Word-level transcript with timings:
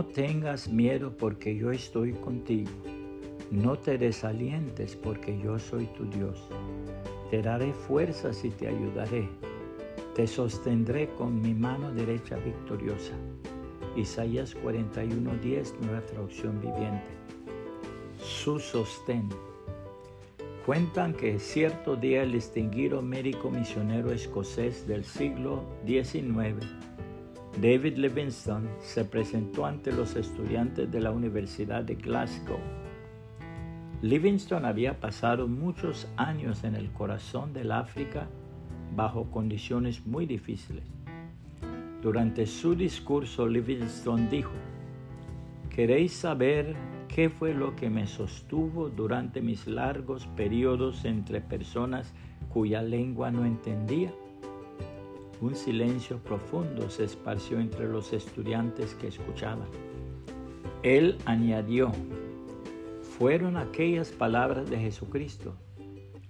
No 0.00 0.06
tengas 0.06 0.66
miedo 0.66 1.14
porque 1.14 1.54
yo 1.54 1.72
estoy 1.72 2.14
contigo. 2.14 2.70
No 3.50 3.76
te 3.78 3.98
desalientes 3.98 4.96
porque 4.96 5.38
yo 5.38 5.58
soy 5.58 5.84
tu 5.88 6.06
Dios. 6.06 6.42
Te 7.30 7.42
daré 7.42 7.74
fuerzas 7.74 8.42
y 8.42 8.48
te 8.48 8.68
ayudaré. 8.68 9.28
Te 10.14 10.26
sostendré 10.26 11.10
con 11.18 11.42
mi 11.42 11.52
mano 11.52 11.92
derecha 11.92 12.38
victoriosa. 12.38 13.12
Isaías 13.94 14.56
41:10, 14.64 15.74
nueva 15.82 16.00
traducción 16.06 16.58
viviente. 16.62 17.10
Su 18.16 18.58
sostén. 18.58 19.28
Cuentan 20.64 21.12
que 21.12 21.38
cierto 21.38 21.94
día 21.94 22.22
el 22.22 22.32
distinguido 22.32 23.02
médico 23.02 23.50
misionero 23.50 24.12
escocés 24.12 24.86
del 24.86 25.04
siglo 25.04 25.62
XIX, 25.84 26.56
David 27.58 27.96
Livingstone, 27.96 28.68
se 28.80 29.04
presentó 29.04 29.66
ante 29.66 29.92
los 29.92 30.16
estudiantes 30.16 30.90
de 30.90 31.00
la 31.00 31.10
Universidad 31.10 31.82
de 31.84 31.96
Glasgow. 31.96 32.60
Livingstone 34.02 34.66
había 34.66 34.98
pasado 34.98 35.46
muchos 35.46 36.08
años 36.16 36.64
en 36.64 36.74
el 36.74 36.90
corazón 36.92 37.52
del 37.52 37.72
África 37.72 38.28
bajo 38.96 39.30
condiciones 39.30 40.06
muy 40.06 40.24
difíciles. 40.26 40.84
Durante 42.00 42.46
su 42.46 42.74
discurso, 42.74 43.46
Livingstone 43.46 44.28
dijo, 44.30 44.52
¿queréis 45.68 46.12
saber 46.12 46.74
qué 47.08 47.28
fue 47.28 47.52
lo 47.52 47.76
que 47.76 47.90
me 47.90 48.06
sostuvo 48.06 48.88
durante 48.88 49.42
mis 49.42 49.66
largos 49.66 50.26
periodos 50.28 51.04
entre 51.04 51.42
personas 51.42 52.14
cuya 52.48 52.80
lengua 52.80 53.30
no 53.30 53.44
entendía? 53.44 54.14
Un 55.40 55.54
silencio 55.54 56.18
profundo 56.18 56.90
se 56.90 57.04
esparció 57.04 57.60
entre 57.60 57.88
los 57.88 58.12
estudiantes 58.12 58.94
que 58.94 59.08
escuchaban. 59.08 59.68
Él 60.82 61.16
añadió, 61.24 61.92
fueron 63.18 63.56
aquellas 63.56 64.10
palabras 64.10 64.68
de 64.68 64.78
Jesucristo. 64.78 65.54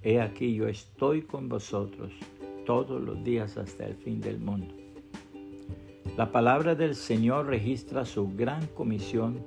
He 0.03 0.21
aquí 0.21 0.55
yo 0.55 0.69
estoy 0.69 1.23
con 1.23 1.49
vosotros 1.49 2.12
todos 2.65 3.03
los 3.03 3.23
días 3.25 3.57
hasta 3.57 3.87
el 3.87 3.97
fin 3.97 4.21
del 4.21 4.39
mundo. 4.39 4.75
La 6.17 6.31
palabra 6.31 6.75
del 6.75 6.95
Señor 6.95 7.47
registra 7.47 8.05
su 8.05 8.33
gran 8.37 8.67
comisión 8.69 9.45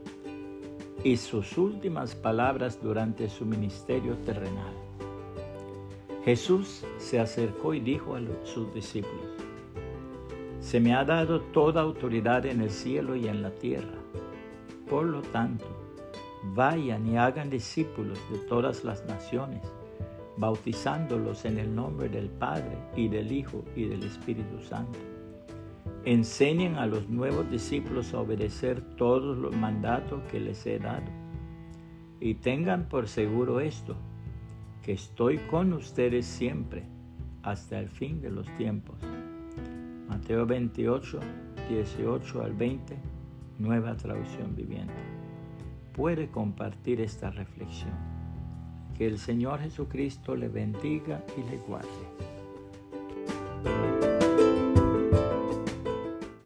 y 1.03 1.17
sus 1.17 1.57
últimas 1.57 2.15
palabras 2.15 2.81
durante 2.81 3.29
su 3.29 3.45
ministerio 3.45 4.15
terrenal. 4.25 4.73
Jesús 6.23 6.85
se 6.97 7.19
acercó 7.19 7.73
y 7.73 7.81
dijo 7.81 8.15
a 8.15 8.21
sus 8.45 8.73
discípulos, 8.73 9.32
Se 10.63 10.79
me 10.79 10.95
ha 10.95 11.03
dado 11.03 11.41
toda 11.41 11.81
autoridad 11.81 12.45
en 12.45 12.61
el 12.61 12.71
cielo 12.71 13.15
y 13.15 13.27
en 13.27 13.41
la 13.41 13.51
tierra. 13.51 13.99
Por 14.89 15.05
lo 15.05 15.21
tanto, 15.21 15.65
vayan 16.55 17.05
y 17.05 17.17
hagan 17.17 17.49
discípulos 17.49 18.17
de 18.31 18.39
todas 18.47 18.83
las 18.83 19.05
naciones, 19.05 19.61
bautizándolos 20.37 21.43
en 21.45 21.59
el 21.59 21.75
nombre 21.75 22.07
del 22.07 22.29
Padre 22.29 22.77
y 22.95 23.09
del 23.09 23.31
Hijo 23.31 23.63
y 23.75 23.85
del 23.85 24.03
Espíritu 24.03 24.59
Santo 24.63 24.97
Enseñen 26.05 26.75
a 26.75 26.85
los 26.85 27.07
nuevos 27.07 27.49
discípulos 27.49 28.13
a 28.13 28.19
obedecer 28.19 28.81
todos 28.97 29.37
los 29.37 29.55
mandatos 29.55 30.21
que 30.29 30.39
les 30.39 30.65
he 30.65 30.77
dado. 30.77 31.09
Y 32.19 32.35
tengan 32.35 32.89
por 32.89 33.07
seguro 33.07 33.61
esto, 33.61 33.95
que 34.81 34.93
estoy 34.93 35.37
con 35.49 35.71
ustedes 35.71 36.25
siempre, 36.25 36.83
hasta 37.41 37.79
el 37.79 37.87
fin 37.87 38.21
de 38.21 38.31
los 38.31 38.47
tiempos. 38.57 38.97
Mateo 40.23 40.45
28, 40.45 41.19
18 41.67 42.43
al 42.43 42.53
20, 42.53 42.95
nueva 43.59 43.93
traducción 43.97 44.55
viviente. 44.55 44.93
Puede 45.91 46.29
compartir 46.31 47.01
esta 47.01 47.29
reflexión. 47.29 47.91
Que 48.97 49.05
el 49.05 49.17
Señor 49.17 49.59
Jesucristo 49.59 50.37
le 50.37 50.47
bendiga 50.47 51.21
y 51.37 51.41
le 51.51 51.57
guarde. 51.67 51.89